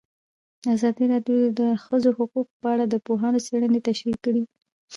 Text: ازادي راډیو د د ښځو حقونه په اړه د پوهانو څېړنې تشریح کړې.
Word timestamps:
ازادي 0.73 1.05
راډیو 1.13 1.37
د 1.41 1.47
د 1.59 1.61
ښځو 1.83 2.09
حقونه 2.17 2.51
په 2.61 2.67
اړه 2.73 2.85
د 2.87 2.95
پوهانو 3.05 3.43
څېړنې 3.47 3.79
تشریح 3.87 4.17
کړې. 4.25 4.41